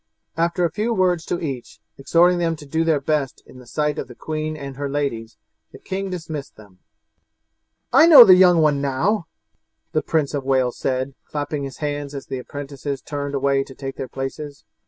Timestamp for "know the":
8.07-8.33